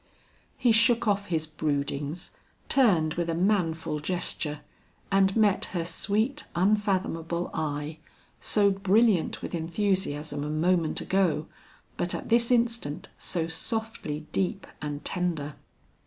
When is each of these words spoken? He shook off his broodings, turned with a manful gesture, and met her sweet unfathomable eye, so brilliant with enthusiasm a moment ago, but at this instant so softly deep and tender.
He 0.57 0.71
shook 0.71 1.07
off 1.07 1.27
his 1.27 1.45
broodings, 1.45 2.31
turned 2.69 3.13
with 3.13 3.29
a 3.29 3.35
manful 3.35 3.99
gesture, 3.99 4.61
and 5.11 5.35
met 5.35 5.65
her 5.75 5.85
sweet 5.85 6.43
unfathomable 6.55 7.51
eye, 7.53 7.99
so 8.39 8.71
brilliant 8.71 9.43
with 9.43 9.53
enthusiasm 9.53 10.43
a 10.43 10.49
moment 10.49 11.01
ago, 11.01 11.45
but 11.97 12.15
at 12.15 12.29
this 12.29 12.49
instant 12.49 13.09
so 13.19 13.45
softly 13.47 14.25
deep 14.31 14.65
and 14.81 15.05
tender. 15.05 15.53